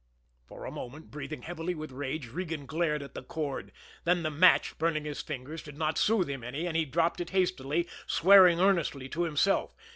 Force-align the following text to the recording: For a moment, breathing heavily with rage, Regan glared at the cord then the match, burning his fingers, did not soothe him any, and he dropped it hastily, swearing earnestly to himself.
For 0.47 0.65
a 0.65 0.71
moment, 0.71 1.11
breathing 1.11 1.43
heavily 1.43 1.75
with 1.75 1.91
rage, 1.91 2.29
Regan 2.29 2.65
glared 2.65 3.03
at 3.03 3.13
the 3.13 3.21
cord 3.21 3.71
then 4.03 4.23
the 4.23 4.31
match, 4.31 4.75
burning 4.79 5.05
his 5.05 5.21
fingers, 5.21 5.61
did 5.61 5.77
not 5.77 5.95
soothe 5.99 6.27
him 6.27 6.43
any, 6.43 6.65
and 6.65 6.75
he 6.75 6.85
dropped 6.85 7.21
it 7.21 7.29
hastily, 7.29 7.87
swearing 8.07 8.59
earnestly 8.59 9.07
to 9.09 9.21
himself. 9.21 9.75